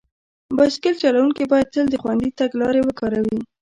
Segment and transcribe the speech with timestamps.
[0.57, 3.39] بایسکل چلونکي باید تل د خوندي تګ لارې وکاروي.